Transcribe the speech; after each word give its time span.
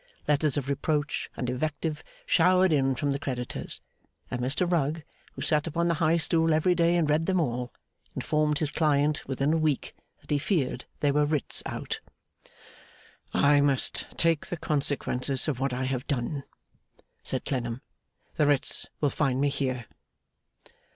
Letters 0.27 0.57
of 0.57 0.67
reproach 0.67 1.29
and 1.37 1.47
invective 1.47 2.03
showered 2.25 2.73
in 2.73 2.95
from 2.95 3.11
the 3.11 3.19
creditors; 3.19 3.81
and 4.31 4.41
Mr 4.41 4.67
Rugg, 4.67 5.03
who 5.33 5.43
sat 5.43 5.67
upon 5.67 5.89
the 5.89 5.93
high 6.01 6.17
stool 6.17 6.55
every 6.55 6.73
day 6.73 6.95
and 6.95 7.07
read 7.07 7.27
them 7.27 7.39
all, 7.39 7.71
informed 8.15 8.57
his 8.57 8.71
client 8.71 9.23
within 9.27 9.53
a 9.53 9.57
week 9.57 9.93
that 10.21 10.31
he 10.31 10.39
feared 10.39 10.85
there 11.01 11.13
were 11.13 11.27
writs 11.27 11.61
out. 11.67 11.99
'I 13.35 13.61
must 13.61 14.07
take 14.17 14.47
the 14.47 14.57
consequences 14.57 15.47
of 15.47 15.59
what 15.59 15.71
I 15.71 15.83
have 15.83 16.07
done,' 16.07 16.45
said 17.23 17.45
Clennam. 17.45 17.83
'The 18.33 18.47
writs 18.47 18.87
will 19.01 19.11
find 19.11 19.39
me 19.39 19.49
here. 19.49 19.85